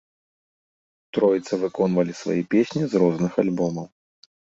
Троіца 1.17 1.53
выконвалі 1.65 2.19
свае 2.23 2.41
песні 2.57 2.83
з 2.89 2.93
розных 3.07 3.31
альбомаў. 3.45 3.93